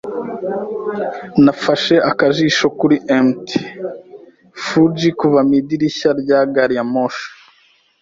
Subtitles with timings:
[1.43, 3.47] Nafashe akajisho kuri Mt.
[4.63, 7.27] Fuji kuva mu idirishya rya gari ya moshi.